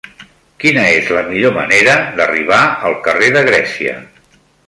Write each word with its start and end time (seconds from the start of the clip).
Quina 0.61 0.85
és 0.93 1.11
la 1.17 1.21
millor 1.27 1.53
manera 1.57 1.93
d'arribar 2.21 2.63
al 2.89 2.97
carrer 3.09 3.31
de 3.39 3.47
Grècia? 3.51 3.95